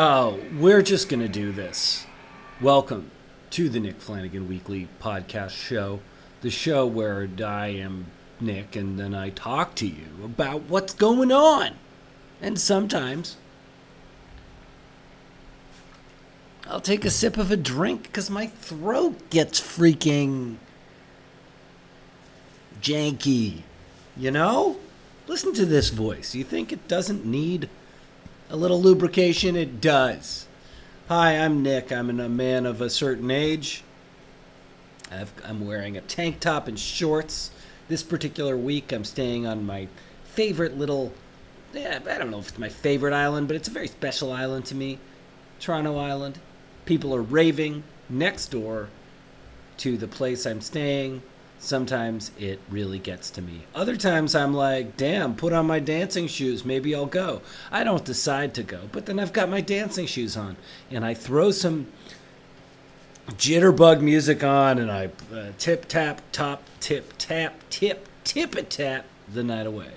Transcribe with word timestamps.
Oh, 0.00 0.38
we're 0.56 0.82
just 0.82 1.08
going 1.08 1.22
to 1.22 1.28
do 1.28 1.50
this. 1.50 2.06
Welcome 2.60 3.10
to 3.50 3.68
the 3.68 3.80
Nick 3.80 4.00
Flanagan 4.00 4.46
Weekly 4.46 4.86
Podcast 5.02 5.50
Show, 5.50 5.98
the 6.40 6.52
show 6.52 6.86
where 6.86 7.28
I 7.44 7.66
am 7.66 8.06
Nick 8.38 8.76
and 8.76 8.96
then 8.96 9.12
I 9.12 9.30
talk 9.30 9.74
to 9.74 9.88
you 9.88 10.06
about 10.22 10.62
what's 10.68 10.94
going 10.94 11.32
on. 11.32 11.72
And 12.40 12.60
sometimes 12.60 13.38
I'll 16.68 16.80
take 16.80 17.04
a 17.04 17.10
sip 17.10 17.36
of 17.36 17.50
a 17.50 17.56
drink 17.56 18.04
because 18.04 18.30
my 18.30 18.46
throat 18.46 19.30
gets 19.30 19.60
freaking 19.60 20.58
janky. 22.80 23.62
You 24.16 24.30
know? 24.30 24.76
Listen 25.26 25.52
to 25.54 25.66
this 25.66 25.90
voice. 25.90 26.36
You 26.36 26.44
think 26.44 26.72
it 26.72 26.86
doesn't 26.86 27.26
need 27.26 27.68
a 28.50 28.56
little 28.56 28.80
lubrication? 28.80 29.56
It 29.56 29.80
does. 29.80 30.46
Hi, 31.08 31.36
I'm 31.36 31.62
Nick. 31.62 31.92
I'm 31.92 32.18
a 32.18 32.28
man 32.28 32.66
of 32.66 32.80
a 32.80 32.90
certain 32.90 33.30
age. 33.30 33.82
I've, 35.10 35.32
I'm 35.44 35.66
wearing 35.66 35.96
a 35.96 36.02
tank 36.02 36.40
top 36.40 36.68
and 36.68 36.78
shorts. 36.78 37.50
This 37.88 38.02
particular 38.02 38.56
week, 38.56 38.92
I'm 38.92 39.04
staying 39.04 39.46
on 39.46 39.66
my 39.66 39.88
favorite 40.24 40.78
little. 40.78 41.12
Yeah, 41.72 42.00
I 42.08 42.18
don't 42.18 42.30
know 42.30 42.38
if 42.38 42.48
it's 42.48 42.58
my 42.58 42.68
favorite 42.68 43.14
island, 43.14 43.48
but 43.48 43.56
it's 43.56 43.68
a 43.68 43.72
very 43.72 43.88
special 43.88 44.32
island 44.32 44.66
to 44.66 44.74
me. 44.74 44.98
Toronto 45.60 45.98
Island. 45.98 46.38
People 46.84 47.14
are 47.14 47.22
raving 47.22 47.82
next 48.08 48.46
door 48.46 48.88
to 49.78 49.96
the 49.96 50.08
place 50.08 50.46
I'm 50.46 50.60
staying. 50.60 51.22
Sometimes 51.60 52.30
it 52.38 52.60
really 52.70 53.00
gets 53.00 53.30
to 53.30 53.42
me. 53.42 53.62
Other 53.74 53.96
times 53.96 54.34
I'm 54.34 54.54
like, 54.54 54.96
damn, 54.96 55.34
put 55.34 55.52
on 55.52 55.66
my 55.66 55.80
dancing 55.80 56.28
shoes. 56.28 56.64
Maybe 56.64 56.94
I'll 56.94 57.06
go. 57.06 57.42
I 57.72 57.82
don't 57.82 58.04
decide 58.04 58.54
to 58.54 58.62
go, 58.62 58.82
but 58.92 59.06
then 59.06 59.18
I've 59.18 59.32
got 59.32 59.48
my 59.48 59.60
dancing 59.60 60.06
shoes 60.06 60.36
on 60.36 60.56
and 60.90 61.04
I 61.04 61.14
throw 61.14 61.50
some 61.50 61.88
jitterbug 63.30 64.00
music 64.00 64.44
on 64.44 64.78
and 64.78 64.90
I 64.90 65.10
uh, 65.34 65.50
tip 65.58 65.86
tap, 65.88 66.22
top, 66.30 66.62
tip 66.78 67.14
tap, 67.18 67.54
tip, 67.70 68.08
tip 68.22 68.56
it 68.56 68.70
tap 68.70 69.04
the 69.32 69.42
night 69.42 69.66
away. 69.66 69.90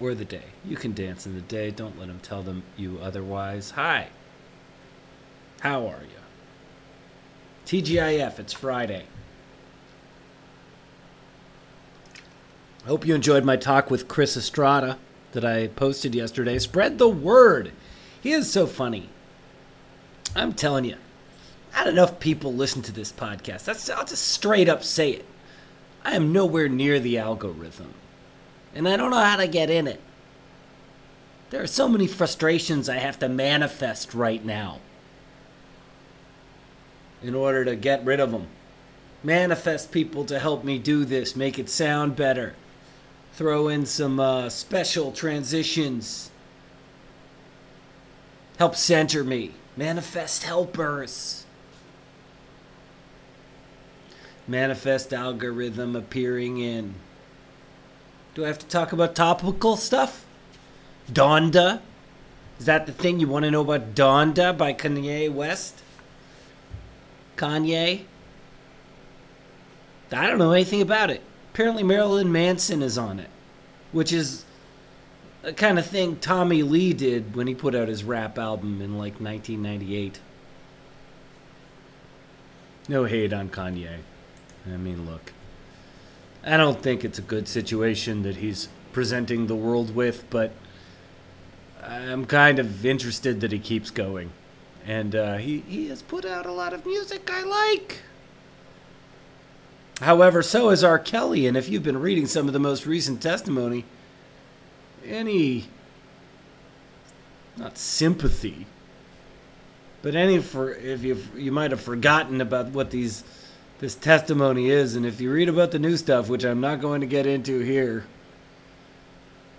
Or 0.00 0.14
the 0.14 0.24
day. 0.24 0.44
You 0.64 0.76
can 0.76 0.92
dance 0.92 1.26
in 1.26 1.34
the 1.34 1.40
day. 1.40 1.70
Don't 1.70 1.98
let 1.98 2.08
them 2.08 2.20
tell 2.22 2.42
them 2.42 2.62
you 2.76 2.98
otherwise. 3.00 3.70
Hi. 3.70 4.08
How 5.60 5.86
are 5.86 6.02
you? 6.02 6.22
TGIF, 7.66 8.40
it's 8.40 8.52
Friday. 8.52 9.04
I 12.84 12.88
hope 12.88 13.06
you 13.06 13.14
enjoyed 13.14 13.44
my 13.44 13.56
talk 13.56 13.90
with 13.90 14.08
Chris 14.08 14.36
Estrada 14.36 14.98
that 15.32 15.44
I 15.44 15.68
posted 15.68 16.14
yesterday. 16.14 16.58
Spread 16.58 16.98
the 16.98 17.08
word. 17.08 17.72
He 18.20 18.32
is 18.32 18.50
so 18.50 18.66
funny. 18.66 19.08
I'm 20.34 20.52
telling 20.52 20.84
you, 20.84 20.96
not 21.74 21.86
enough 21.86 22.18
people 22.18 22.52
listen 22.52 22.82
to 22.82 22.92
this 22.92 23.12
podcast. 23.12 23.64
That's 23.64 23.88
I'll 23.88 24.04
just 24.04 24.26
straight 24.28 24.68
up 24.68 24.82
say 24.82 25.10
it. 25.10 25.24
I 26.04 26.16
am 26.16 26.32
nowhere 26.32 26.68
near 26.68 26.98
the 26.98 27.18
algorithm. 27.18 27.94
And 28.74 28.88
I 28.88 28.96
don't 28.96 29.10
know 29.10 29.18
how 29.18 29.36
to 29.36 29.46
get 29.46 29.70
in 29.70 29.86
it. 29.86 30.00
There 31.50 31.62
are 31.62 31.68
so 31.68 31.86
many 31.88 32.06
frustrations 32.06 32.88
I 32.88 32.96
have 32.96 33.18
to 33.20 33.28
manifest 33.28 34.14
right 34.14 34.44
now 34.44 34.80
in 37.22 37.34
order 37.34 37.64
to 37.64 37.76
get 37.76 38.04
rid 38.04 38.18
of 38.18 38.32
them. 38.32 38.48
Manifest 39.22 39.92
people 39.92 40.24
to 40.24 40.40
help 40.40 40.64
me 40.64 40.78
do 40.78 41.04
this, 41.04 41.36
make 41.36 41.58
it 41.58 41.68
sound 41.68 42.16
better. 42.16 42.54
Throw 43.34 43.68
in 43.68 43.86
some 43.86 44.20
uh, 44.20 44.48
special 44.50 45.10
transitions. 45.12 46.30
Help 48.58 48.76
center 48.76 49.24
me. 49.24 49.52
Manifest 49.76 50.42
helpers. 50.42 51.46
Manifest 54.46 55.12
algorithm 55.12 55.96
appearing 55.96 56.58
in. 56.58 56.94
Do 58.34 58.44
I 58.44 58.48
have 58.48 58.58
to 58.58 58.66
talk 58.66 58.92
about 58.92 59.14
topical 59.14 59.76
stuff? 59.76 60.24
Donda? 61.10 61.80
Is 62.58 62.66
that 62.66 62.86
the 62.86 62.92
thing 62.92 63.18
you 63.18 63.28
want 63.28 63.44
to 63.44 63.50
know 63.50 63.62
about 63.62 63.94
Donda 63.94 64.56
by 64.56 64.72
Kanye 64.72 65.32
West? 65.32 65.82
Kanye? 67.36 68.04
I 70.12 70.26
don't 70.26 70.38
know 70.38 70.52
anything 70.52 70.82
about 70.82 71.10
it. 71.10 71.22
Apparently, 71.52 71.82
Marilyn 71.82 72.32
Manson 72.32 72.82
is 72.82 72.96
on 72.96 73.18
it, 73.18 73.28
which 73.92 74.12
is 74.12 74.44
a 75.42 75.52
kind 75.52 75.78
of 75.78 75.86
thing 75.86 76.16
Tommy 76.16 76.62
Lee 76.62 76.94
did 76.94 77.36
when 77.36 77.46
he 77.46 77.54
put 77.54 77.74
out 77.74 77.88
his 77.88 78.04
rap 78.04 78.38
album 78.38 78.80
in 78.80 78.96
like 78.96 79.20
1998. 79.20 80.20
No 82.88 83.04
hate 83.04 83.32
on 83.32 83.50
Kanye. 83.50 83.98
I 84.66 84.76
mean, 84.76 85.04
look, 85.04 85.32
I 86.44 86.56
don't 86.56 86.82
think 86.82 87.04
it's 87.04 87.18
a 87.18 87.22
good 87.22 87.46
situation 87.48 88.22
that 88.22 88.36
he's 88.36 88.68
presenting 88.92 89.46
the 89.46 89.54
world 89.54 89.94
with, 89.94 90.24
but 90.30 90.52
I'm 91.82 92.24
kind 92.24 92.58
of 92.58 92.86
interested 92.86 93.40
that 93.40 93.52
he 93.52 93.58
keeps 93.58 93.90
going. 93.90 94.30
And 94.86 95.14
uh, 95.14 95.36
he, 95.36 95.60
he 95.60 95.88
has 95.88 96.02
put 96.02 96.24
out 96.24 96.46
a 96.46 96.52
lot 96.52 96.72
of 96.72 96.86
music 96.86 97.30
I 97.30 97.44
like. 97.44 98.00
However, 100.02 100.42
so 100.42 100.70
is 100.70 100.82
R. 100.82 100.98
Kelly, 100.98 101.46
and 101.46 101.56
if 101.56 101.68
you've 101.68 101.84
been 101.84 102.00
reading 102.00 102.26
some 102.26 102.48
of 102.48 102.52
the 102.52 102.58
most 102.58 102.86
recent 102.86 103.22
testimony, 103.22 103.84
any 105.06 105.68
not 107.56 107.78
sympathy, 107.78 108.66
but 110.02 110.16
any 110.16 110.40
for 110.40 110.74
if 110.74 111.04
you 111.04 111.22
you 111.36 111.52
might 111.52 111.70
have 111.70 111.80
forgotten 111.80 112.40
about 112.40 112.70
what 112.70 112.90
these 112.90 113.22
this 113.78 113.94
testimony 113.94 114.70
is, 114.70 114.96
and 114.96 115.06
if 115.06 115.20
you 115.20 115.30
read 115.30 115.48
about 115.48 115.70
the 115.70 115.78
new 115.78 115.96
stuff, 115.96 116.28
which 116.28 116.44
I'm 116.44 116.60
not 116.60 116.80
going 116.80 117.00
to 117.00 117.06
get 117.06 117.24
into 117.24 117.60
here, 117.60 118.04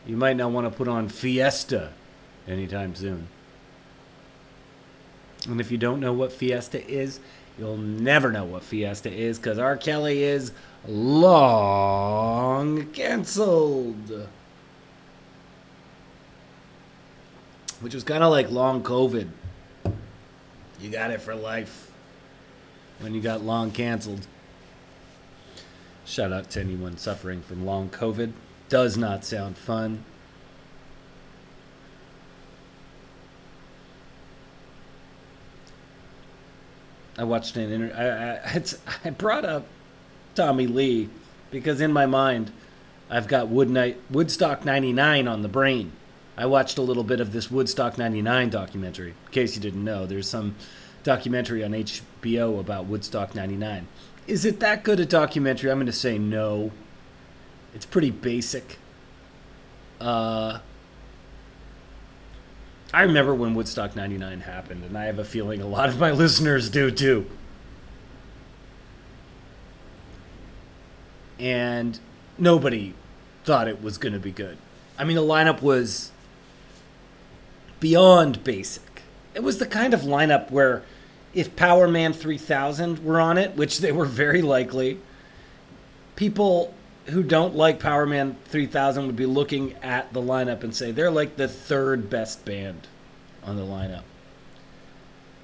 you 0.06 0.18
might 0.18 0.36
not 0.36 0.52
want 0.52 0.70
to 0.70 0.78
put 0.78 0.90
on 0.90 1.08
Fiesta 1.08 1.94
anytime 2.50 2.96
soon. 2.96 3.30
And 5.48 5.62
if 5.62 5.72
you 5.72 5.78
don't 5.78 6.02
know 6.02 6.12
what 6.12 6.34
Fiesta 6.34 6.86
is, 6.86 7.22
you'll 7.58 7.78
never 7.78 8.32
know 8.32 8.46
what 8.46 8.64
Fiesta 8.64 9.12
is 9.12 9.38
because 9.38 9.60
R. 9.60 9.78
Kelly 9.78 10.24
is 10.24 10.52
long 10.88 12.88
canceled. 12.92 14.28
Which 17.80 17.94
was 17.94 18.04
kind 18.04 18.24
of 18.24 18.32
like 18.32 18.50
long 18.50 18.84
COVID. 18.84 19.30
You 20.80 20.90
got 20.90 21.12
it 21.12 21.22
for 21.22 21.36
life 21.36 21.92
when 23.00 23.14
you 23.14 23.22
got 23.22 23.42
long 23.42 23.72
canceled. 23.72 24.28
Shout 26.06 26.34
out 26.34 26.50
to 26.52 26.60
anyone 26.60 26.98
suffering 26.98 27.42
from 27.42 27.66
long 27.66 27.90
COVID. 27.90 28.34
Does 28.70 28.98
not 28.98 29.24
sound 29.24 29.58
fun. 29.58 30.04
I 37.18 37.24
watched 37.24 37.56
an 37.58 37.72
inter- 37.72 37.96
I, 37.96 38.50
I, 38.50 38.54
it's, 38.56 38.78
I 39.06 39.10
brought 39.12 39.46
up 39.46 39.66
Tommy 40.36 40.68
Lee 40.68 41.10
because 41.52 41.82
in 41.82 41.94
my 41.94 42.06
mind, 42.06 42.52
I've 43.10 43.28
got 43.28 43.48
Wood 43.50 43.70
Night, 43.70 44.00
Woodstock 44.10 44.66
99 44.66 45.28
on 45.28 45.42
the 45.42 45.48
brain. 45.48 45.92
I 46.36 46.48
watched 46.48 46.80
a 46.80 46.82
little 46.82 47.04
bit 47.04 47.20
of 47.20 47.32
this 47.32 47.52
Woodstock 47.52 47.98
99 47.98 48.50
documentary. 48.50 49.10
In 49.10 49.32
case 49.32 49.56
you 49.56 49.62
didn't 49.62 49.84
know, 49.84 50.08
there's 50.08 50.28
some 50.28 50.56
documentary 51.04 51.64
on 51.64 51.72
HBO 51.72 52.60
about 52.60 52.86
Woodstock 52.86 53.36
99. 53.36 53.88
Is 54.26 54.46
it 54.46 54.60
that 54.62 54.84
good 54.84 55.00
a 55.00 55.06
documentary? 55.06 55.70
I'm 55.70 55.78
going 55.78 55.86
to 55.86 55.94
say 55.94 56.18
no. 56.18 56.72
It's 57.76 57.86
pretty 57.86 58.10
basic. 58.10 58.80
Uh, 60.02 60.60
I 62.94 63.02
remember 63.02 63.34
when 63.34 63.56
Woodstock 63.56 63.96
99 63.96 64.42
happened, 64.42 64.84
and 64.84 64.96
I 64.96 65.06
have 65.06 65.18
a 65.18 65.26
feeling 65.26 65.62
a 65.62 65.68
lot 65.68 65.90
of 65.90 66.00
my 66.00 66.12
listeners 66.24 66.70
do 66.70 66.92
too. 66.92 67.26
And 71.40 72.00
nobody 72.38 72.94
thought 73.44 73.68
it 73.68 73.82
was 73.82 73.98
going 73.98 74.14
to 74.14 74.20
be 74.20 74.32
good. 74.32 74.58
I 74.98 75.04
mean, 75.04 75.16
the 75.16 75.24
lineup 75.24 75.62
was 75.62 76.12
beyond 77.80 78.44
basic. 78.44 79.02
It 79.34 79.42
was 79.42 79.58
the 79.58 79.66
kind 79.66 79.96
of 79.96 80.02
lineup 80.02 80.52
where 80.52 80.84
if 81.34 81.56
Power 81.56 81.88
Man 81.88 82.14
3000 82.14 83.04
were 83.04 83.20
on 83.20 83.40
it, 83.40 83.56
which 83.56 83.80
they 83.80 83.92
were 83.92 84.06
very 84.06 84.44
likely, 84.44 85.00
people 86.16 86.76
who 87.08 87.24
don't 87.24 87.56
like 87.56 87.80
Power 87.80 88.06
Man 88.06 88.38
3000 88.46 89.08
would 89.08 89.16
be 89.16 89.26
looking 89.26 89.74
at 89.82 90.14
the 90.14 90.22
lineup 90.22 90.64
and 90.64 90.76
say 90.76 90.92
they're 90.92 91.12
like 91.12 91.36
the 91.36 91.48
third 91.48 92.10
best 92.10 92.46
band 92.46 92.88
on 93.44 93.58
the 93.58 93.64
lineup. 93.64 94.04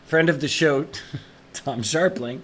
Friend 0.05 0.29
of 0.29 0.41
the 0.41 0.47
show, 0.47 0.87
Tom 1.53 1.81
Scharpling, 1.81 2.41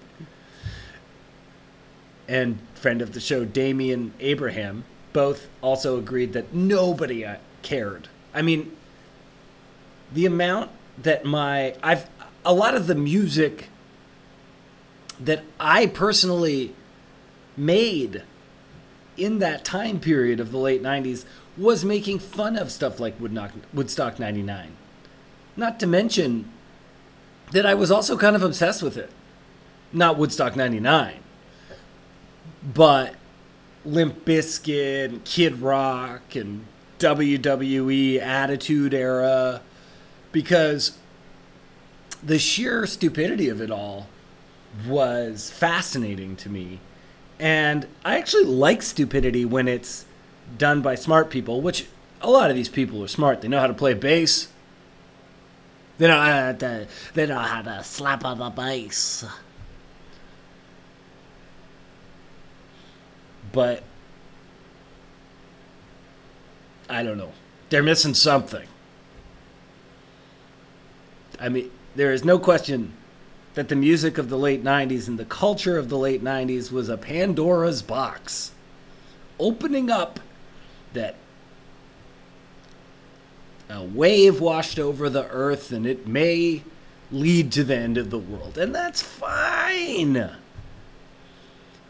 and 2.28 2.60
friend 2.76 3.02
of 3.02 3.14
the 3.14 3.20
show, 3.20 3.46
Damian 3.46 4.14
Abraham, 4.20 4.84
both 5.14 5.48
also 5.62 5.98
agreed 5.98 6.34
that 6.34 6.54
nobody 6.54 7.24
uh, 7.24 7.38
cared. 7.62 8.10
I 8.34 8.42
mean, 8.42 8.76
the 10.14 10.26
amount 10.26 10.72
that 10.98 11.26
my 11.26 11.76
I've 11.82 12.10
a 12.44 12.54
lot 12.54 12.76
of 12.76 12.88
the 12.88 12.96
music 12.96 13.70
that 15.20 15.44
I 15.60 15.88
personally 15.88 16.76
made 17.58 18.24
in 19.18 19.40
that 19.40 19.66
time 19.66 20.00
period 20.00 20.40
of 20.40 20.52
the 20.52 20.58
late 20.58 20.84
90s 20.84 21.26
was 21.58 21.86
making 21.86 22.20
fun 22.20 22.58
of 22.58 22.72
stuff 22.72 23.00
like 23.00 23.16
Woodstock 23.20 24.20
99. 24.20 24.72
Not 25.56 25.80
to 25.80 25.88
mention 25.88 26.52
that 27.52 27.66
I 27.66 27.74
was 27.74 27.92
also 27.92 28.18
kind 28.18 28.36
of 28.36 28.44
obsessed 28.44 28.84
with 28.84 28.98
it. 28.98 29.10
Not 29.94 30.18
Woodstock 30.18 30.56
99, 30.56 31.20
but 32.74 33.16
Limp 33.86 34.26
Bizkit 34.26 35.06
and 35.06 35.24
Kid 35.24 35.62
Rock 35.62 36.36
and 36.36 36.66
WWE 37.00 38.20
Attitude 38.20 38.94
Era 38.94 39.62
because 40.32 40.98
the 42.22 42.40
sheer 42.40 42.86
stupidity 42.88 43.48
of 43.48 43.62
it 43.62 43.72
all 43.72 44.08
was 44.88 45.50
fascinating 45.52 46.36
to 46.38 46.50
me. 46.50 46.80
And 47.40 47.88
I 48.04 48.18
actually 48.18 48.46
like 48.46 48.82
stupidity 48.82 49.46
when 49.46 49.68
it's 49.68 50.06
done 50.58 50.82
by 50.82 50.96
smart 50.96 51.30
people, 51.30 51.62
which 51.62 51.86
a 52.22 52.30
lot 52.30 52.50
of 52.50 52.56
these 52.56 52.70
people 52.70 53.04
are 53.04 53.08
smart. 53.08 53.42
They 53.42 53.48
know 53.48 53.60
how 53.60 53.68
to 53.68 53.74
play 53.74 53.94
bass. 53.94 54.48
They 55.98 56.08
know 56.08 56.18
uh, 56.18 56.26
how 56.26 56.52
to, 56.54 56.88
they 57.14 57.26
know 57.26 57.40
how 57.40 57.62
to 57.62 57.84
slap 57.84 58.26
on 58.26 58.40
the 58.40 58.50
bass. 58.50 59.26
But 63.52 63.84
I 66.90 67.04
don't 67.04 67.18
know. 67.18 67.32
They're 67.70 67.84
missing 67.84 68.14
something. 68.14 68.68
I 71.40 71.50
mean, 71.50 71.72
there 71.96 72.12
is 72.12 72.24
no 72.24 72.40
question 72.40 72.94
that 73.56 73.70
the 73.70 73.76
music 73.76 74.18
of 74.18 74.30
the 74.30 74.38
late 74.38 74.64
90s 74.64 75.08
and 75.08 75.18
the 75.18 75.26
culture 75.26 75.78
of 75.78 75.90
the 75.90 75.98
late 75.98 76.24
90s 76.24 76.72
was 76.72 76.90
a 76.90 76.98
Pandora's 76.98 77.82
box, 77.82 78.52
opening 79.40 79.90
up 79.90 80.20
that 80.94 81.16
a 83.70 83.84
wave 83.84 84.40
washed 84.40 84.78
over 84.78 85.10
the 85.10 85.28
earth 85.30 85.72
and 85.72 85.88
it 85.88 86.06
may 86.06 86.64
lead 87.12 87.52
to 87.54 87.64
the 87.64 87.76
end 87.76 87.98
of 87.98 88.10
the 88.10 88.20
world. 88.20 88.58
And 88.58 88.76
that's 88.76 89.02
fine. 89.02 90.32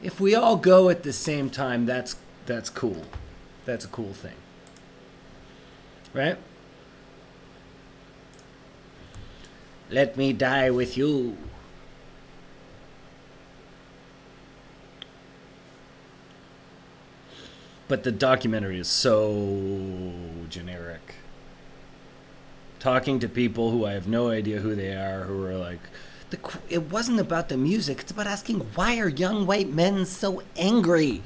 If 0.02 0.20
we 0.20 0.36
all 0.36 0.56
go 0.56 0.90
at 0.90 1.04
the 1.04 1.14
same 1.14 1.50
time, 1.50 1.86
that's 1.86 2.16
that's 2.46 2.70
cool. 2.70 3.04
That's 3.66 3.86
a 3.86 3.88
cool 3.88 4.14
thing. 4.14 4.36
Right? 6.14 6.38
Let 9.90 10.16
me 10.16 10.32
die 10.32 10.70
with 10.70 10.96
you. 10.98 11.38
But 17.88 18.04
the 18.04 18.12
documentary 18.12 18.80
is 18.80 18.88
so 18.88 20.12
generic. 20.50 21.16
Talking 22.80 23.20
to 23.20 23.30
people 23.30 23.72
who 23.72 23.86
I 23.86 23.94
have 23.94 24.08
no 24.08 24.30
idea 24.30 24.60
who 24.60 24.76
they 24.76 24.94
are, 24.94 25.24
who 25.24 25.46
are 25.46 25.56
like, 25.56 25.80
the, 26.32 26.40
it 26.70 26.92
wasn't 26.92 27.20
about 27.20 27.50
the 27.50 27.58
music, 27.58 28.02
it's 28.02 28.12
about 28.12 28.28
asking 28.28 28.60
why 28.76 28.98
are 28.98 29.08
young 29.08 29.46
white 29.46 29.70
men 29.70 30.06
so 30.06 30.42
angry? 30.58 31.22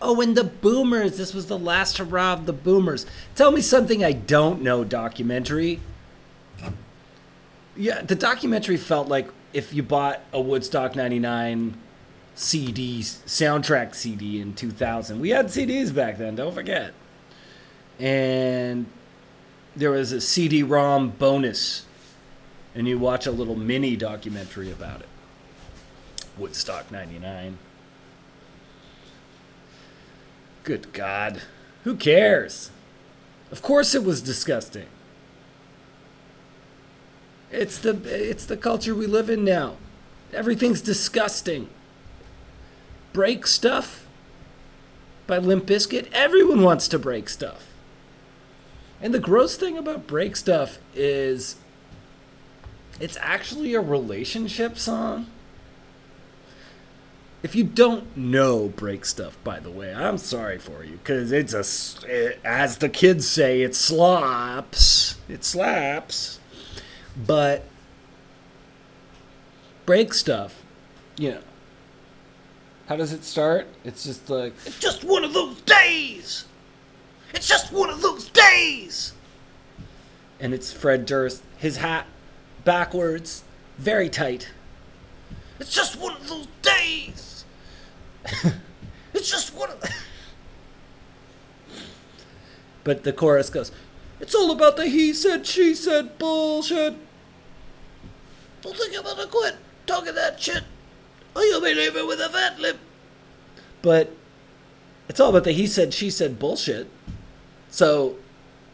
Oh, 0.00 0.20
and 0.20 0.36
the 0.36 0.44
boomers. 0.44 1.16
This 1.16 1.34
was 1.34 1.46
the 1.46 1.58
last 1.58 1.98
hurrah 1.98 2.34
of 2.34 2.46
the 2.46 2.52
boomers. 2.52 3.04
Tell 3.34 3.50
me 3.50 3.60
something 3.60 4.04
I 4.04 4.12
don't 4.12 4.62
know, 4.62 4.84
documentary. 4.84 5.80
Yeah, 7.76 8.02
the 8.02 8.14
documentary 8.14 8.76
felt 8.76 9.08
like 9.08 9.28
if 9.52 9.72
you 9.72 9.82
bought 9.82 10.20
a 10.32 10.40
Woodstock 10.40 10.94
99 10.94 11.76
CD, 12.38 13.00
soundtrack 13.00 13.96
CD 13.96 14.40
in 14.40 14.54
2000. 14.54 15.18
We 15.18 15.30
had 15.30 15.46
CDs 15.46 15.92
back 15.92 16.18
then, 16.18 16.36
don't 16.36 16.54
forget. 16.54 16.94
And 17.98 18.86
there 19.74 19.90
was 19.90 20.12
a 20.12 20.20
CD 20.20 20.62
ROM 20.62 21.10
bonus, 21.10 21.84
and 22.76 22.86
you 22.86 22.96
watch 22.96 23.26
a 23.26 23.32
little 23.32 23.56
mini 23.56 23.96
documentary 23.96 24.70
about 24.70 25.00
it. 25.00 25.08
Woodstock 26.38 26.92
99. 26.92 27.58
Good 30.62 30.92
God. 30.92 31.42
Who 31.82 31.96
cares? 31.96 32.70
Of 33.50 33.62
course 33.62 33.96
it 33.96 34.04
was 34.04 34.22
disgusting. 34.22 34.86
It's 37.50 37.78
the 37.78 37.98
it's 38.04 38.44
the 38.44 38.56
culture 38.56 38.94
we 38.94 39.06
live 39.06 39.28
in 39.28 39.44
now. 39.44 39.76
Everything's 40.32 40.82
disgusting. 40.82 41.68
Break 43.18 43.48
stuff 43.48 44.06
by 45.26 45.38
Limp 45.38 45.66
Bizkit. 45.66 46.08
Everyone 46.12 46.62
wants 46.62 46.86
to 46.86 47.00
break 47.00 47.28
stuff. 47.28 47.66
And 49.02 49.12
the 49.12 49.18
gross 49.18 49.56
thing 49.56 49.76
about 49.76 50.06
break 50.06 50.36
stuff 50.36 50.78
is 50.94 51.56
it's 53.00 53.16
actually 53.20 53.74
a 53.74 53.80
relationship 53.80 54.78
song 54.78 55.26
if 57.42 57.56
you 57.56 57.64
don't 57.64 58.16
know 58.16 58.68
break 58.68 59.04
stuff, 59.04 59.36
by 59.42 59.58
the 59.58 59.70
way, 59.72 59.92
I'm 59.92 60.18
sorry 60.18 60.58
for 60.58 60.84
you 60.84 60.98
because 60.98 61.32
it's 61.32 61.54
a, 61.54 62.06
it, 62.08 62.38
as 62.44 62.78
the 62.78 62.88
kids 62.88 63.28
say, 63.28 63.62
it 63.62 63.74
slops, 63.74 65.16
it 65.28 65.42
slaps. 65.42 66.38
But 67.16 67.64
break 69.86 70.14
stuff, 70.14 70.62
you 71.16 71.32
know, 71.32 71.40
how 72.88 72.96
does 72.96 73.12
it 73.12 73.22
start? 73.22 73.66
It's 73.84 74.02
just 74.04 74.30
like 74.30 74.54
it's 74.64 74.78
just 74.78 75.04
one 75.04 75.22
of 75.22 75.34
those 75.34 75.60
days. 75.60 76.46
It's 77.34 77.46
just 77.46 77.70
one 77.70 77.90
of 77.90 78.00
those 78.00 78.28
days. 78.30 79.12
And 80.40 80.54
it's 80.54 80.72
Fred 80.72 81.04
Durst, 81.04 81.42
his 81.58 81.76
hat 81.76 82.06
backwards, 82.64 83.44
very 83.76 84.08
tight. 84.08 84.48
It's 85.60 85.74
just 85.74 86.00
one 86.00 86.16
of 86.16 86.28
those 86.28 86.46
days. 86.62 87.44
it's 89.12 89.30
just 89.30 89.54
one 89.54 89.70
of 89.70 89.84
But 92.84 93.04
the 93.04 93.12
chorus 93.12 93.50
goes, 93.50 93.70
It's 94.20 94.34
all 94.34 94.50
about 94.50 94.76
the 94.76 94.86
he 94.86 95.12
said, 95.12 95.46
she 95.46 95.74
said 95.74 96.18
bullshit. 96.18 96.94
Don't 98.62 98.76
think 98.76 98.96
I'm 98.96 99.04
gonna 99.04 99.26
quit 99.26 99.56
talking 99.86 100.14
that 100.14 100.40
shit. 100.40 100.64
Or 101.38 101.44
you'll 101.44 101.60
be 101.60 101.72
leaving 101.72 102.08
with 102.08 102.18
a 102.18 102.28
fat 102.28 102.58
lip. 102.58 102.78
But 103.80 104.12
it's 105.08 105.20
all 105.20 105.30
about 105.30 105.44
the 105.44 105.52
he 105.52 105.68
said, 105.68 105.94
she 105.94 106.10
said 106.10 106.36
bullshit. 106.40 106.90
So 107.70 108.16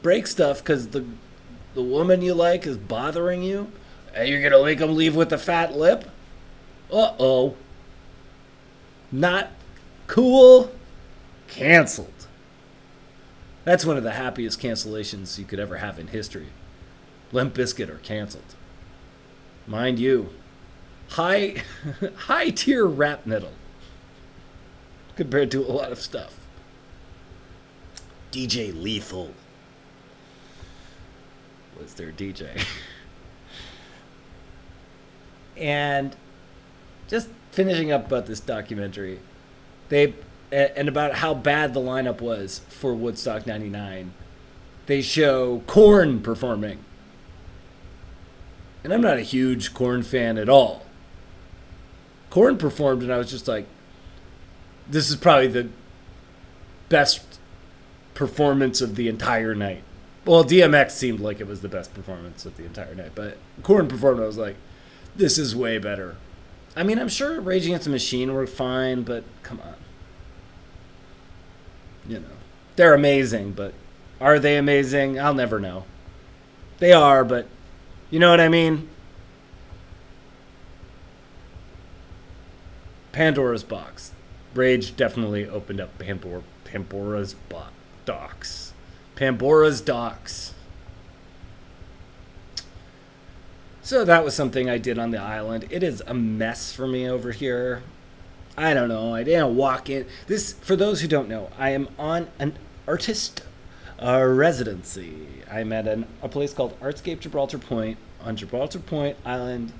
break 0.02 0.26
stuff 0.26 0.58
because 0.58 0.88
the 0.88 1.04
the 1.74 1.82
woman 1.82 2.22
you 2.22 2.32
like 2.32 2.66
is 2.66 2.78
bothering 2.78 3.42
you, 3.42 3.70
and 4.14 4.28
you're 4.28 4.40
gonna 4.40 4.64
make 4.64 4.78
them 4.78 4.96
leave 4.96 5.14
with 5.14 5.30
a 5.30 5.36
fat 5.36 5.76
lip. 5.76 6.08
Uh 6.90 7.12
oh. 7.18 7.56
Not 9.12 9.50
cool. 10.06 10.72
Canceled. 11.48 12.28
That's 13.64 13.84
one 13.84 13.98
of 13.98 14.04
the 14.04 14.12
happiest 14.12 14.58
cancellations 14.58 15.38
you 15.38 15.44
could 15.44 15.60
ever 15.60 15.76
have 15.76 15.98
in 15.98 16.06
history. 16.06 16.46
Limp 17.30 17.52
Bizkit 17.52 17.90
are 17.90 17.98
canceled. 17.98 18.54
Mind 19.66 19.98
you, 19.98 20.30
high 21.10 21.62
high 22.16 22.50
tier 22.50 22.86
rap 22.86 23.26
metal 23.26 23.52
compared 25.16 25.50
to 25.52 25.60
a 25.60 25.70
lot 25.70 25.92
of 25.92 26.00
stuff. 26.00 26.34
DJ 28.32 28.74
Lethal 28.74 29.32
was 31.78 31.94
their 31.94 32.10
DJ. 32.10 32.64
and 35.56 36.16
just 37.06 37.28
finishing 37.52 37.92
up 37.92 38.06
about 38.06 38.26
this 38.26 38.40
documentary, 38.40 39.20
they 39.88 40.14
and 40.50 40.88
about 40.88 41.16
how 41.16 41.34
bad 41.34 41.74
the 41.74 41.80
lineup 41.80 42.20
was 42.20 42.60
for 42.68 42.94
Woodstock 42.94 43.46
99. 43.46 44.12
They 44.86 45.02
show 45.02 45.62
Korn 45.66 46.20
performing. 46.20 46.78
And 48.84 48.92
I'm 48.92 49.00
not 49.00 49.16
a 49.16 49.22
huge 49.22 49.74
Korn 49.74 50.02
fan 50.02 50.38
at 50.38 50.48
all. 50.48 50.84
Korn 52.34 52.58
performed 52.58 53.04
and 53.04 53.12
I 53.12 53.16
was 53.16 53.30
just 53.30 53.46
like 53.46 53.64
this 54.88 55.08
is 55.08 55.14
probably 55.14 55.46
the 55.46 55.68
best 56.88 57.38
performance 58.14 58.80
of 58.80 58.96
the 58.96 59.06
entire 59.06 59.54
night. 59.54 59.84
Well, 60.24 60.42
DMX 60.42 60.90
seemed 60.90 61.20
like 61.20 61.38
it 61.38 61.46
was 61.46 61.60
the 61.60 61.68
best 61.68 61.94
performance 61.94 62.44
of 62.44 62.56
the 62.56 62.64
entire 62.64 62.92
night, 62.96 63.12
but 63.14 63.38
Korn 63.62 63.86
performed 63.86 64.16
and 64.16 64.24
I 64.24 64.26
was 64.26 64.36
like 64.36 64.56
this 65.14 65.38
is 65.38 65.54
way 65.54 65.78
better. 65.78 66.16
I 66.74 66.82
mean, 66.82 66.98
I'm 66.98 67.08
sure 67.08 67.40
Rage 67.40 67.66
Against 67.66 67.84
the 67.84 67.90
Machine 67.90 68.34
were 68.34 68.48
fine, 68.48 69.02
but 69.02 69.22
come 69.44 69.60
on. 69.60 69.76
You 72.08 72.18
know, 72.18 72.36
they're 72.74 72.94
amazing, 72.94 73.52
but 73.52 73.74
are 74.20 74.40
they 74.40 74.56
amazing? 74.56 75.20
I'll 75.20 75.34
never 75.34 75.60
know. 75.60 75.84
They 76.80 76.92
are, 76.92 77.24
but 77.24 77.46
you 78.10 78.18
know 78.18 78.30
what 78.30 78.40
I 78.40 78.48
mean? 78.48 78.88
Pandora's 83.14 83.62
box. 83.62 84.10
Rage 84.56 84.96
definitely 84.96 85.48
opened 85.48 85.80
up 85.80 85.96
Pandora, 86.00 86.42
Pandora's 86.64 87.34
bo- 87.48 87.68
docks. 88.04 88.72
Pandora's 89.14 89.80
docks. 89.80 90.52
So 93.82 94.04
that 94.04 94.24
was 94.24 94.34
something 94.34 94.68
I 94.68 94.78
did 94.78 94.98
on 94.98 95.12
the 95.12 95.20
island. 95.20 95.68
It 95.70 95.84
is 95.84 96.02
a 96.08 96.12
mess 96.12 96.72
for 96.72 96.88
me 96.88 97.08
over 97.08 97.30
here. 97.30 97.84
I 98.58 98.74
don't 98.74 98.88
know. 98.88 99.14
I 99.14 99.22
didn't 99.22 99.54
walk 99.54 99.88
in. 99.88 100.06
This, 100.26 100.54
for 100.54 100.74
those 100.74 101.00
who 101.00 101.06
don't 101.06 101.28
know, 101.28 101.50
I 101.56 101.70
am 101.70 101.86
on 101.96 102.26
an 102.40 102.58
artist 102.88 103.42
uh, 104.02 104.24
residency. 104.24 105.28
I'm 105.48 105.72
at 105.72 105.86
an, 105.86 106.08
a 106.20 106.28
place 106.28 106.52
called 106.52 106.80
Artscape 106.80 107.20
Gibraltar 107.20 107.58
Point 107.58 107.96
on 108.20 108.34
Gibraltar 108.34 108.80
Point 108.80 109.16
Island, 109.24 109.72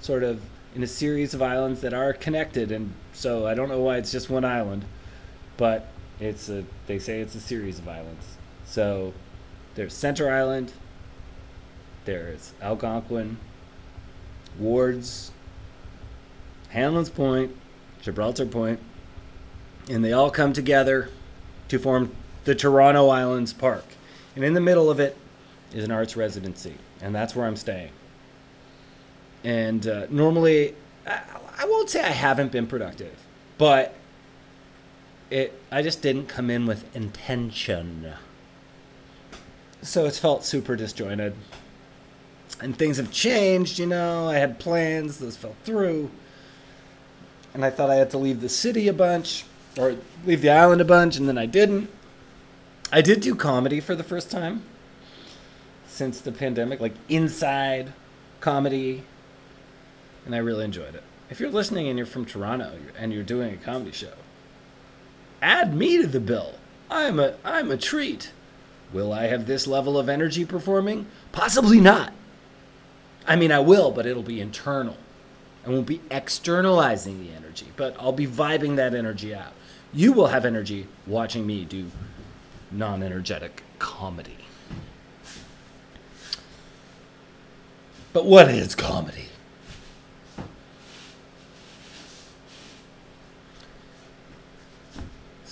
sort 0.00 0.22
of 0.22 0.40
in 0.74 0.82
a 0.82 0.86
series 0.86 1.34
of 1.34 1.42
islands 1.42 1.80
that 1.80 1.92
are 1.92 2.12
connected. 2.12 2.70
And 2.72 2.92
so 3.12 3.46
I 3.46 3.54
don't 3.54 3.68
know 3.68 3.80
why 3.80 3.96
it's 3.96 4.12
just 4.12 4.30
one 4.30 4.44
island, 4.44 4.84
but 5.56 5.88
it's 6.20 6.48
a. 6.48 6.64
They 6.86 6.98
say 6.98 7.20
it's 7.20 7.34
a 7.34 7.40
series 7.40 7.78
of 7.78 7.88
islands. 7.88 8.36
So 8.64 9.12
there's 9.74 9.94
Center 9.94 10.30
Island. 10.30 10.72
There's 12.04 12.54
Algonquin, 12.62 13.36
Wards, 14.58 15.30
Hanlan's 16.70 17.10
Point, 17.10 17.54
Gibraltar 18.00 18.46
Point, 18.46 18.80
and 19.90 20.02
they 20.02 20.12
all 20.12 20.30
come 20.30 20.54
together 20.54 21.10
to 21.68 21.78
form 21.78 22.12
the 22.44 22.54
Toronto 22.54 23.08
Islands 23.08 23.52
Park. 23.52 23.84
And 24.34 24.42
in 24.42 24.54
the 24.54 24.60
middle 24.60 24.90
of 24.90 25.00
it 25.00 25.18
is 25.72 25.84
an 25.84 25.90
arts 25.90 26.16
residency, 26.16 26.74
and 27.02 27.14
that's 27.14 27.36
where 27.36 27.46
I'm 27.46 27.56
staying. 27.56 27.90
And 29.44 29.86
uh, 29.86 30.06
normally, 30.10 30.74
I, 31.06 31.20
I 31.58 31.64
won't 31.66 31.90
say 31.90 32.00
I 32.00 32.10
haven't 32.10 32.52
been 32.52 32.66
productive, 32.66 33.14
but 33.56 33.94
it 35.30 35.60
I 35.70 35.82
just 35.82 36.02
didn't 36.02 36.26
come 36.26 36.50
in 36.50 36.66
with 36.66 36.94
intention. 36.96 38.12
So 39.82 40.06
it's 40.06 40.18
felt 40.18 40.44
super 40.44 40.76
disjointed. 40.76 41.34
And 42.60 42.76
things 42.76 42.96
have 42.96 43.12
changed, 43.12 43.78
you 43.78 43.86
know. 43.86 44.28
I 44.28 44.36
had 44.36 44.58
plans, 44.58 45.18
those 45.18 45.36
fell 45.36 45.54
through. 45.64 46.10
And 47.54 47.64
I 47.64 47.70
thought 47.70 47.88
I 47.88 47.94
had 47.94 48.10
to 48.10 48.18
leave 48.18 48.40
the 48.40 48.48
city 48.48 48.88
a 48.88 48.92
bunch, 48.92 49.44
or 49.78 49.96
leave 50.26 50.42
the 50.42 50.50
island 50.50 50.80
a 50.80 50.84
bunch, 50.84 51.16
and 51.16 51.28
then 51.28 51.38
I 51.38 51.46
didn't. 51.46 51.90
I 52.90 53.00
did 53.00 53.20
do 53.20 53.34
comedy 53.34 53.80
for 53.80 53.94
the 53.94 54.02
first 54.02 54.30
time 54.30 54.62
since 55.86 56.20
the 56.20 56.32
pandemic, 56.32 56.80
like 56.80 56.94
inside 57.08 57.92
comedy, 58.40 59.04
and 60.28 60.34
I 60.34 60.38
really 60.40 60.66
enjoyed 60.66 60.94
it. 60.94 61.02
If 61.30 61.40
you're 61.40 61.50
listening 61.50 61.88
and 61.88 61.96
you're 61.96 62.06
from 62.06 62.26
Toronto 62.26 62.74
and 62.98 63.14
you're 63.14 63.22
doing 63.22 63.54
a 63.54 63.56
comedy 63.56 63.92
show, 63.92 64.12
add 65.40 65.74
me 65.74 65.96
to 66.02 66.06
the 66.06 66.20
bill. 66.20 66.56
I'm 66.90 67.18
a 67.18 67.34
I'm 67.46 67.70
a 67.70 67.78
treat. 67.78 68.32
Will 68.92 69.10
I 69.10 69.28
have 69.28 69.46
this 69.46 69.66
level 69.66 69.98
of 69.98 70.08
energy 70.08 70.44
performing? 70.44 71.06
Possibly 71.32 71.80
not. 71.80 72.12
I 73.26 73.36
mean, 73.36 73.50
I 73.50 73.60
will, 73.60 73.90
but 73.90 74.04
it'll 74.04 74.22
be 74.22 74.40
internal. 74.40 74.98
I 75.66 75.70
won't 75.70 75.86
be 75.86 76.02
externalizing 76.10 77.22
the 77.22 77.32
energy, 77.32 77.68
but 77.76 77.96
I'll 77.98 78.12
be 78.12 78.26
vibing 78.26 78.76
that 78.76 78.94
energy 78.94 79.34
out. 79.34 79.52
You 79.94 80.12
will 80.12 80.26
have 80.26 80.44
energy 80.44 80.88
watching 81.06 81.46
me 81.46 81.64
do 81.64 81.90
non 82.70 83.02
energetic 83.02 83.62
comedy. 83.78 84.36
But 88.12 88.26
what 88.26 88.48
is 88.48 88.74
comedy? 88.74 89.28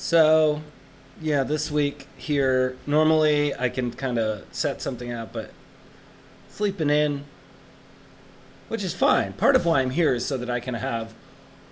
So, 0.07 0.63
yeah, 1.21 1.43
this 1.43 1.69
week 1.69 2.07
here, 2.17 2.77
normally 2.87 3.53
I 3.57 3.69
can 3.69 3.91
kind 3.91 4.21
of 4.21 4.45
set 4.53 4.81
something 4.81 5.11
out, 5.11 5.33
but 5.33 5.51
sleeping 6.49 6.91
in, 6.91 7.25
which 8.69 8.85
is 8.85 8.95
fine. 8.95 9.33
Part 9.33 9.57
of 9.57 9.67
why 9.67 9.81
I'm 9.81 9.91
here 9.91 10.15
is 10.15 10.25
so 10.25 10.37
that 10.37 10.49
I 10.49 10.61
can 10.61 10.75
have 10.75 11.13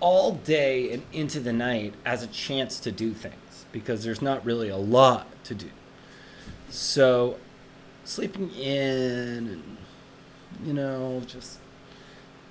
all 0.01 0.33
day 0.33 0.91
and 0.91 1.03
into 1.13 1.39
the 1.39 1.53
night 1.53 1.93
as 2.05 2.23
a 2.23 2.27
chance 2.27 2.77
to 2.81 2.91
do 2.91 3.13
things 3.13 3.65
because 3.71 4.03
there's 4.03 4.21
not 4.21 4.43
really 4.43 4.67
a 4.67 4.75
lot 4.75 5.27
to 5.45 5.55
do. 5.55 5.69
So, 6.69 7.37
sleeping 8.03 8.51
in 8.51 9.47
and, 9.47 9.77
you 10.65 10.73
know, 10.73 11.21
just 11.25 11.59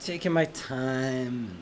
taking 0.01 0.33
my 0.33 0.47
time 0.47 1.59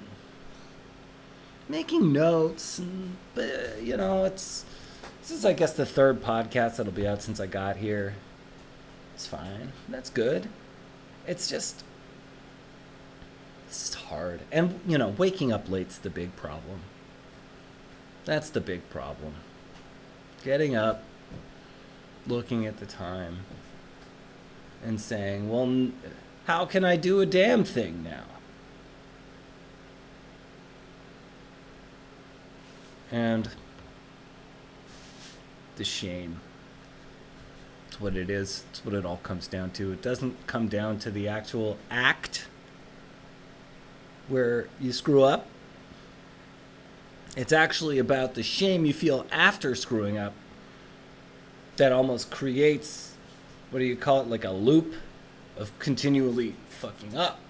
making 1.69 2.13
notes 2.13 2.79
and, 2.79 3.17
but, 3.35 3.83
you 3.83 3.97
know, 3.97 4.25
it's, 4.25 4.65
this 5.21 5.31
is, 5.31 5.45
I 5.45 5.53
guess, 5.53 5.73
the 5.73 5.87
third 5.87 6.23
podcast 6.23 6.77
that'll 6.77 6.93
be 6.93 7.07
out 7.07 7.23
since 7.23 7.41
I 7.41 7.47
got 7.47 7.77
here. 7.77 8.15
It's 9.15 9.27
fine. 9.27 9.73
That's 9.89 10.11
good. 10.11 10.49
It's 11.27 11.49
just, 11.49 11.85
it's 13.69 13.95
hard. 13.95 14.41
And, 14.51 14.81
you 14.87 14.99
know, 14.99 15.09
waking 15.09 15.53
up 15.53 15.69
late's 15.69 15.99
the 15.99 16.11
big 16.11 16.35
problem. 16.37 16.81
That's 18.25 18.51
the 18.51 18.61
big 18.61 18.89
problem. 18.91 19.35
Getting 20.45 20.75
up, 20.75 21.05
looking 22.27 22.67
at 22.67 22.79
the 22.79 22.87
time, 22.87 23.39
and 24.85 25.01
saying, 25.01 25.49
well, 25.49 25.91
how 26.47 26.67
can 26.67 26.85
I 26.85 26.97
do 26.97 27.21
a 27.21 27.27
damn 27.27 27.65
thing 27.65 28.03
now? 28.03 28.25
And 33.13 33.49
the 35.77 35.85
shame. 35.85 36.41
It's 37.89 38.01
what 38.01 38.17
it 38.17 38.31
is. 38.31 38.65
It's 38.71 38.85
what 38.85 38.95
it 38.95 39.05
all 39.05 39.19
comes 39.19 39.47
down 39.47 39.71
to. 39.73 39.93
It 39.93 40.03
doesn't 40.03 40.47
come 40.47 40.67
down 40.69 40.99
to 41.01 41.11
the 41.11 41.29
actual 41.29 41.77
act 41.91 42.47
where 44.29 44.67
you 44.81 44.93
screw 44.93 45.23
up. 45.23 45.47
It's 47.37 47.53
actually 47.53 47.99
about 47.99 48.35
the 48.35 48.43
shame 48.43 48.85
you 48.85 48.93
feel 48.93 49.27
after 49.31 49.75
screwing 49.75 50.19
up 50.19 50.33
that 51.77 51.93
almost 51.93 52.31
creates 52.31 53.15
what 53.71 53.79
do 53.79 53.87
you 53.87 53.97
call 53.97 54.21
it 54.21 54.29
like 54.29 54.45
a 54.45 54.51
loop 54.51 54.95
of 55.57 55.77
continually 55.79 56.55
fucking 56.69 57.17
up. 57.17 57.41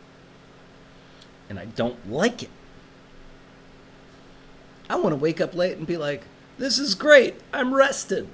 And 1.49 1.59
I 1.59 1.65
don't 1.65 2.11
like 2.11 2.45
it. 2.45 2.51
I 4.89 4.97
want 4.97 5.13
to 5.13 5.17
wake 5.17 5.41
up 5.41 5.55
late 5.55 5.77
and 5.77 5.87
be 5.87 5.97
like, 5.97 6.25
this 6.59 6.79
is 6.79 6.95
great. 6.95 7.41
I'm 7.53 7.75
rested. 7.75 8.29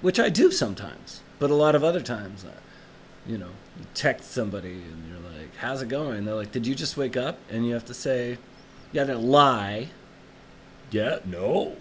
Which 0.00 0.20
I 0.20 0.28
do 0.28 0.50
sometimes. 0.50 1.20
But 1.38 1.50
a 1.50 1.54
lot 1.54 1.74
of 1.74 1.82
other 1.82 2.00
times, 2.00 2.44
uh, 2.44 2.50
you 3.26 3.38
know, 3.38 3.50
you 3.78 3.86
text 3.94 4.30
somebody 4.32 4.72
and 4.72 5.08
you're 5.08 5.32
like, 5.32 5.56
how's 5.56 5.82
it 5.82 5.88
going? 5.88 6.18
And 6.18 6.26
they're 6.26 6.34
like, 6.34 6.52
did 6.52 6.66
you 6.66 6.74
just 6.74 6.96
wake 6.96 7.16
up? 7.16 7.38
And 7.50 7.66
you 7.66 7.74
have 7.74 7.86
to 7.86 7.94
say, 7.94 8.38
you 8.92 9.00
have 9.00 9.08
to 9.08 9.18
lie. 9.18 9.88
Yeah, 10.90 11.18
no. 11.24 11.76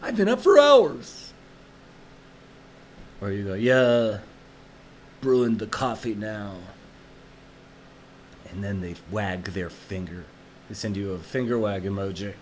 I've 0.00 0.16
been 0.16 0.28
up 0.28 0.40
for 0.40 0.58
hours. 0.58 1.32
Or 3.20 3.30
you 3.30 3.44
go, 3.44 3.54
yeah, 3.54 4.18
brewing 5.20 5.58
the 5.58 5.66
coffee 5.66 6.14
now. 6.14 6.54
And 8.50 8.64
then 8.64 8.80
they 8.80 8.94
wag 9.10 9.44
their 9.44 9.68
finger. 9.70 10.24
They 10.68 10.74
send 10.74 10.96
you 10.96 11.12
a 11.12 11.18
finger 11.18 11.58
wag 11.58 11.84
emoji. 11.84 12.34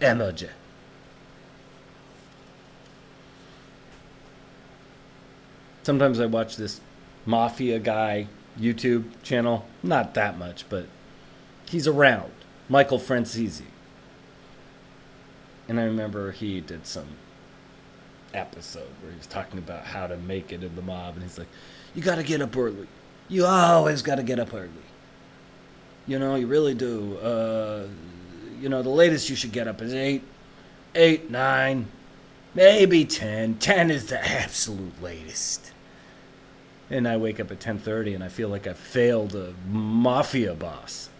Emoji. 0.00 0.50
Sometimes 5.82 6.20
I 6.20 6.26
watch 6.26 6.56
this 6.56 6.80
mafia 7.24 7.78
guy 7.78 8.28
YouTube 8.58 9.04
channel. 9.22 9.66
Not 9.82 10.14
that 10.14 10.38
much, 10.38 10.68
but 10.68 10.86
he's 11.66 11.86
around. 11.86 12.30
Michael 12.68 12.98
Franzese. 12.98 13.62
And 15.68 15.80
I 15.80 15.84
remember 15.84 16.32
he 16.32 16.60
did 16.60 16.86
some 16.86 17.08
episode 18.34 18.88
where 19.00 19.12
he 19.12 19.18
was 19.18 19.26
talking 19.26 19.58
about 19.58 19.84
how 19.84 20.06
to 20.06 20.16
make 20.16 20.52
it 20.52 20.62
in 20.62 20.74
the 20.76 20.82
mob. 20.82 21.14
And 21.14 21.22
he's 21.22 21.38
like, 21.38 21.48
You 21.94 22.02
got 22.02 22.16
to 22.16 22.22
get 22.22 22.40
up 22.40 22.56
early. 22.56 22.88
You 23.28 23.46
always 23.46 24.02
got 24.02 24.16
to 24.16 24.22
get 24.22 24.38
up 24.38 24.52
early. 24.54 24.70
You 26.06 26.18
know, 26.18 26.34
you 26.36 26.46
really 26.46 26.74
do. 26.74 27.16
Uh, 27.18 27.86
you 28.60 28.68
know, 28.68 28.82
the 28.82 28.88
latest 28.88 29.30
you 29.30 29.36
should 29.36 29.52
get 29.52 29.68
up 29.68 29.80
is 29.80 29.94
8, 29.94 30.22
8, 30.94 31.30
9, 31.30 31.86
maybe 32.54 33.04
10. 33.04 33.56
10 33.56 33.90
is 33.90 34.06
the 34.06 34.24
absolute 34.24 35.02
latest. 35.02 35.72
And 36.90 37.06
I 37.06 37.16
wake 37.16 37.38
up 37.38 37.50
at 37.50 37.60
10:30 37.60 38.14
and 38.14 38.24
I 38.24 38.28
feel 38.28 38.48
like 38.48 38.66
I 38.66 38.72
failed 38.72 39.34
a 39.34 39.52
mafia 39.68 40.54
boss. 40.54 41.10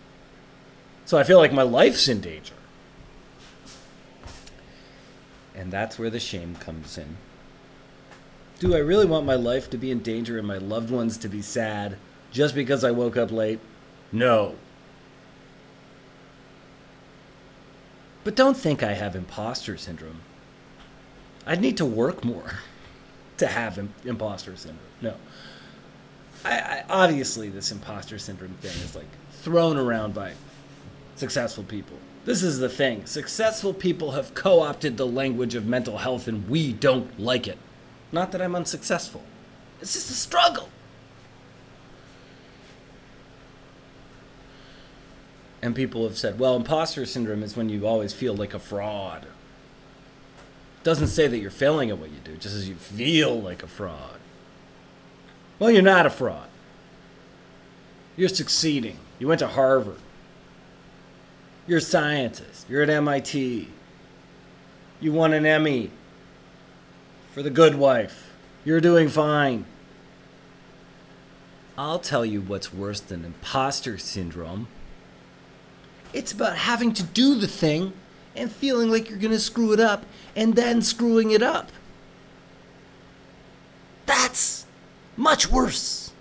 So 1.04 1.18
I 1.18 1.24
feel 1.24 1.38
like 1.38 1.52
my 1.52 1.62
life's 1.62 2.08
in 2.08 2.20
danger. 2.20 2.54
And 5.54 5.70
that's 5.70 5.98
where 5.98 6.10
the 6.10 6.20
shame 6.20 6.54
comes 6.56 6.96
in. 6.96 7.16
Do 8.60 8.74
I 8.74 8.78
really 8.78 9.06
want 9.06 9.26
my 9.26 9.34
life 9.34 9.70
to 9.70 9.76
be 9.76 9.90
in 9.90 10.00
danger 10.00 10.38
and 10.38 10.46
my 10.46 10.58
loved 10.58 10.90
ones 10.90 11.16
to 11.18 11.28
be 11.28 11.42
sad 11.42 11.96
just 12.32 12.54
because 12.54 12.82
I 12.82 12.90
woke 12.90 13.16
up 13.16 13.30
late? 13.30 13.60
No. 14.10 14.54
But 18.28 18.36
don't 18.36 18.58
think 18.58 18.82
I 18.82 18.92
have 18.92 19.16
imposter 19.16 19.78
syndrome. 19.78 20.20
I'd 21.46 21.62
need 21.62 21.78
to 21.78 21.86
work 21.86 22.26
more 22.26 22.58
to 23.38 23.46
have 23.46 23.78
Im- 23.78 23.94
imposter 24.04 24.54
syndrome. 24.54 24.84
No. 25.00 25.14
I, 26.44 26.58
I, 26.58 26.84
obviously, 26.90 27.48
this 27.48 27.72
imposter 27.72 28.18
syndrome 28.18 28.52
thing 28.60 28.76
is 28.84 28.94
like 28.94 29.08
thrown 29.30 29.78
around 29.78 30.12
by 30.12 30.34
successful 31.16 31.64
people. 31.64 31.96
This 32.26 32.42
is 32.42 32.58
the 32.58 32.68
thing. 32.68 33.06
Successful 33.06 33.72
people 33.72 34.10
have 34.10 34.34
co 34.34 34.60
opted 34.60 34.98
the 34.98 35.06
language 35.06 35.54
of 35.54 35.64
mental 35.64 35.96
health, 35.96 36.28
and 36.28 36.50
we 36.50 36.74
don't 36.74 37.18
like 37.18 37.48
it. 37.48 37.56
Not 38.12 38.32
that 38.32 38.42
I'm 38.42 38.54
unsuccessful, 38.54 39.22
it's 39.80 39.94
just 39.94 40.10
a 40.10 40.12
struggle. 40.12 40.68
And 45.60 45.74
people 45.74 46.04
have 46.04 46.16
said, 46.16 46.38
well, 46.38 46.54
imposter 46.56 47.04
syndrome 47.04 47.42
is 47.42 47.56
when 47.56 47.68
you 47.68 47.86
always 47.86 48.12
feel 48.12 48.34
like 48.34 48.54
a 48.54 48.58
fraud. 48.58 49.26
Doesn't 50.84 51.08
say 51.08 51.26
that 51.26 51.38
you're 51.38 51.50
failing 51.50 51.90
at 51.90 51.98
what 51.98 52.10
you 52.10 52.18
do, 52.22 52.36
just 52.36 52.54
as 52.54 52.68
you 52.68 52.76
feel 52.76 53.40
like 53.40 53.62
a 53.62 53.66
fraud. 53.66 54.20
Well, 55.58 55.70
you're 55.70 55.82
not 55.82 56.06
a 56.06 56.10
fraud. 56.10 56.48
You're 58.16 58.28
succeeding. 58.28 58.98
You 59.18 59.26
went 59.28 59.40
to 59.40 59.48
Harvard. 59.48 59.98
You're 61.66 61.78
a 61.78 61.82
scientist. 61.82 62.66
You're 62.68 62.82
at 62.82 62.90
MIT. 62.90 63.68
You 65.00 65.12
won 65.12 65.32
an 65.32 65.44
Emmy 65.44 65.90
for 67.32 67.42
The 67.42 67.50
Good 67.50 67.74
Wife. 67.74 68.32
You're 68.64 68.80
doing 68.80 69.08
fine. 69.08 69.64
I'll 71.76 72.00
tell 72.00 72.24
you 72.24 72.40
what's 72.40 72.72
worse 72.72 73.00
than 73.00 73.24
imposter 73.24 73.98
syndrome. 73.98 74.68
It's 76.12 76.32
about 76.32 76.56
having 76.56 76.92
to 76.94 77.02
do 77.02 77.34
the 77.34 77.46
thing 77.46 77.92
and 78.34 78.50
feeling 78.50 78.90
like 78.90 79.10
you're 79.10 79.18
going 79.18 79.32
to 79.32 79.40
screw 79.40 79.72
it 79.72 79.80
up 79.80 80.04
and 80.34 80.54
then 80.54 80.80
screwing 80.82 81.30
it 81.30 81.42
up. 81.42 81.70
That's 84.06 84.64
much 85.16 85.50
worse. 85.50 86.12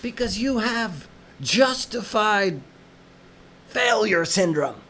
Because 0.00 0.38
you 0.38 0.58
have 0.58 1.08
justified 1.40 2.60
failure 3.68 4.24
syndrome, 4.24 4.80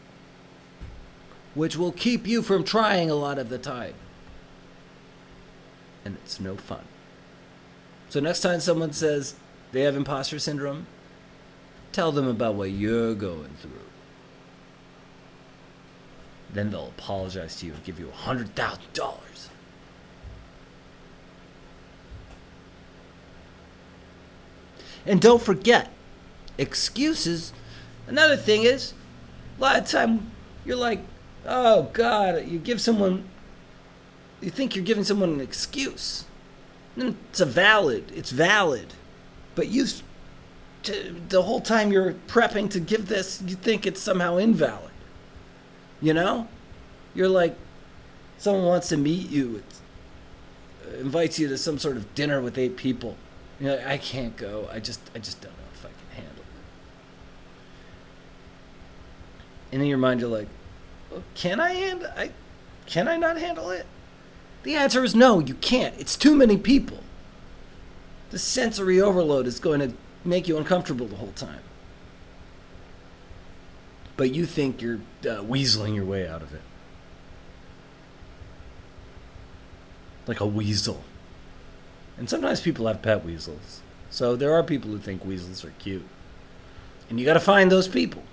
which 1.55 1.75
will 1.75 1.91
keep 1.91 2.27
you 2.27 2.41
from 2.41 2.63
trying 2.63 3.09
a 3.09 3.15
lot 3.15 3.39
of 3.39 3.49
the 3.49 3.57
time. 3.57 3.95
And 6.03 6.17
it's 6.17 6.39
no 6.39 6.55
fun. 6.55 6.85
So, 8.09 8.19
next 8.19 8.41
time 8.41 8.59
someone 8.59 8.93
says 8.93 9.35
they 9.71 9.81
have 9.81 9.95
imposter 9.95 10.37
syndrome, 10.37 10.85
tell 11.95 12.11
them 12.11 12.27
about 12.27 12.55
what 12.55 12.69
you're 12.71 13.15
going 13.15 13.55
through. 13.61 13.71
Then 16.51 16.69
they'll 16.69 16.87
apologize 16.87 17.55
to 17.61 17.67
you 17.67 17.73
and 17.73 17.83
give 17.85 17.99
you 17.99 18.09
a 18.09 18.11
$100,000. 18.11 19.47
And 25.05 25.21
don't 25.21 25.41
forget, 25.41 25.89
excuses. 26.57 27.53
Another 28.07 28.35
thing 28.35 28.63
is, 28.63 28.93
a 29.57 29.61
lot 29.61 29.77
of 29.77 29.87
time 29.87 30.31
you're 30.65 30.75
like, 30.75 30.99
oh 31.45 31.83
God, 31.93 32.45
you 32.45 32.59
give 32.59 32.81
someone, 32.81 33.23
you 34.41 34.49
think 34.49 34.75
you're 34.75 34.83
giving 34.83 35.05
someone 35.05 35.29
an 35.29 35.39
excuse. 35.41 36.25
It's 36.97 37.39
a 37.39 37.45
valid, 37.45 38.11
it's 38.13 38.31
valid. 38.31 38.93
But 39.53 39.69
you, 39.69 39.85
the 40.85 41.41
whole 41.41 41.61
time 41.61 41.91
you're 41.91 42.13
prepping 42.27 42.69
to 42.71 42.79
give 42.79 43.07
this, 43.07 43.41
you 43.45 43.55
think 43.55 43.85
it's 43.85 44.01
somehow 44.01 44.37
invalid. 44.37 44.91
You 46.01 46.13
know? 46.13 46.47
You're 47.13 47.29
like, 47.29 47.55
someone 48.37 48.65
wants 48.65 48.89
to 48.89 48.97
meet 48.97 49.29
you, 49.29 49.63
invites 50.99 51.39
you 51.39 51.47
to 51.47 51.57
some 51.57 51.79
sort 51.79 51.97
of 51.97 52.13
dinner 52.15 52.41
with 52.41 52.57
eight 52.57 52.77
people 52.77 53.17
you're 53.59 53.75
like, 53.75 53.85
I 53.85 53.97
can't 53.97 54.35
go. 54.35 54.67
I 54.71 54.79
just, 54.79 54.99
I 55.15 55.19
just 55.19 55.41
don't 55.41 55.53
know 55.53 55.63
if 55.73 55.85
I 55.85 55.89
can 55.89 56.23
handle 56.23 56.43
it. 56.43 56.45
And 59.71 59.81
in 59.81 59.87
your 59.87 59.97
mind, 59.97 60.19
you're 60.19 60.29
like, 60.29 60.47
well, 61.09 61.23
can 61.35 61.59
I 61.59 61.71
handle? 61.71 62.09
I, 62.15 62.31
can 62.85 63.07
I 63.07 63.17
not 63.17 63.37
handle 63.37 63.69
it? 63.69 63.85
The 64.63 64.75
answer 64.75 65.03
is 65.03 65.15
no. 65.15 65.39
You 65.39 65.53
can't. 65.55 65.95
It's 65.97 66.17
too 66.17 66.35
many 66.35 66.57
people. 66.57 66.99
The 68.31 68.39
sensory 68.39 68.99
overload 68.99 69.47
is 69.47 69.59
going 69.59 69.79
to 69.79 69.93
make 70.25 70.47
you 70.47 70.57
uncomfortable 70.57 71.07
the 71.07 71.15
whole 71.15 71.33
time. 71.35 71.61
But 74.17 74.33
you 74.33 74.45
think 74.45 74.81
you're 74.81 74.99
uh, 75.23 75.43
weaseling 75.43 75.95
your 75.95 76.05
way 76.05 76.27
out 76.27 76.41
of 76.41 76.53
it. 76.53 76.61
Like 80.25 80.39
a 80.39 80.45
weasel. 80.45 81.03
And 82.17 82.29
sometimes 82.29 82.61
people 82.61 82.87
have 82.87 83.01
pet 83.01 83.25
weasels. 83.25 83.81
So 84.09 84.35
there 84.35 84.53
are 84.53 84.63
people 84.63 84.91
who 84.91 84.99
think 84.99 85.25
weasels 85.25 85.65
are 85.65 85.73
cute. 85.79 86.05
And 87.09 87.19
you 87.19 87.25
got 87.25 87.33
to 87.33 87.39
find 87.39 87.71
those 87.71 87.87
people. 87.87 88.23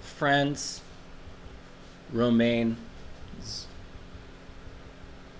Friends, 0.00 0.80
romaine, 2.12 2.76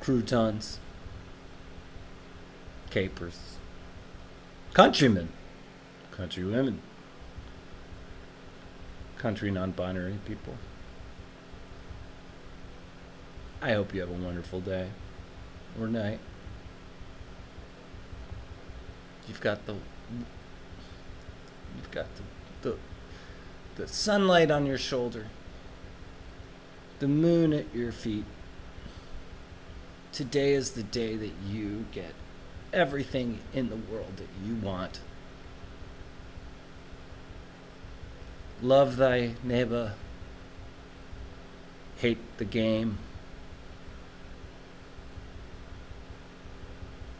croutons, 0.00 0.78
capers, 2.90 3.56
countrymen, 4.74 5.28
countrywomen 6.12 6.78
country 9.18 9.50
non 9.50 9.72
binary 9.72 10.18
people. 10.24 10.54
I 13.60 13.72
hope 13.72 13.92
you 13.92 14.00
have 14.00 14.10
a 14.10 14.12
wonderful 14.12 14.60
day 14.60 14.88
or 15.78 15.88
night. 15.88 16.20
You've 19.26 19.40
got 19.40 19.66
the 19.66 19.74
you've 21.76 21.90
got 21.90 22.06
the, 22.62 22.70
the 22.70 22.76
the 23.76 23.88
sunlight 23.88 24.50
on 24.50 24.64
your 24.64 24.78
shoulder. 24.78 25.26
The 26.98 27.08
moon 27.08 27.52
at 27.52 27.72
your 27.74 27.92
feet. 27.92 28.24
Today 30.12 30.54
is 30.54 30.72
the 30.72 30.82
day 30.82 31.14
that 31.16 31.32
you 31.48 31.86
get 31.92 32.14
everything 32.72 33.38
in 33.52 33.70
the 33.70 33.76
world 33.76 34.16
that 34.16 34.28
you 34.44 34.56
want. 34.56 35.00
Love 38.60 38.96
thy 38.96 39.34
neighbor. 39.44 39.94
Hate 41.98 42.18
the 42.38 42.44
game. 42.44 42.98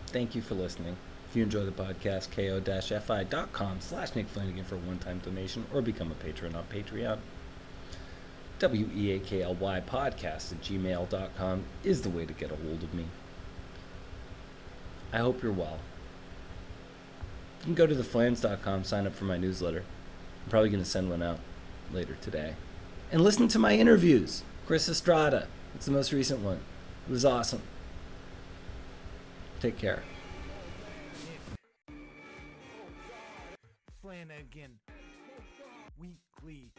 Thank 0.07 0.35
you 0.35 0.43
for 0.43 0.55
listening. 0.55 0.97
If 1.29 1.37
you 1.37 1.43
enjoy 1.43 1.65
the 1.65 1.71
podcast, 1.71 2.31
ko-fi.com 2.31 3.81
slash 3.81 4.15
Nick 4.15 4.29
Flanagan 4.29 4.65
for 4.65 4.77
a 4.77 4.79
one-time 4.79 5.19
donation 5.19 5.67
or 5.73 5.83
become 5.83 6.11
a 6.11 6.15
patron 6.15 6.57
on 6.57 6.65
Patreon. 6.65 7.19
W-E-A-K-L-Y 8.59 9.83
podcast 9.87 10.53
at 10.53 10.61
gmail.com 10.63 11.65
is 11.85 12.03
the 12.03 12.11
way 12.11 12.27
to 12.27 12.33
get 12.33 12.51
a 12.51 12.57
hold 12.57 12.83
of 12.83 12.93
me. 12.93 13.05
I 15.13 15.19
hope 15.19 15.43
you're 15.43 15.53
well. 15.53 15.79
You 17.61 17.65
can 17.65 17.75
go 17.75 17.87
to 17.87 17.95
theflans.com, 17.95 18.85
sign 18.85 19.07
up 19.07 19.15
for 19.15 19.25
my 19.25 19.37
newsletter. 19.37 19.85
I'm 20.45 20.51
probably 20.51 20.71
going 20.71 20.83
to 20.83 20.89
send 20.89 21.11
one 21.11 21.23
out 21.23 21.39
later 21.93 22.17
today. 22.21 22.55
And 23.11 23.23
listen 23.23 23.49
to 23.49 23.59
my 23.59 23.75
interviews. 23.75 24.43
Chris 24.67 24.89
Estrada. 24.89 25.49
It's 25.75 25.87
the 25.87 25.93
most 25.93 26.13
recent 26.13 26.41
one. 26.41 26.61
It 27.09 27.13
was 27.13 27.25
awesome. 27.25 27.63
Take 29.61 29.79
care. 29.79 30.03
Flanagan 34.03 34.79
Weekly 35.99 36.71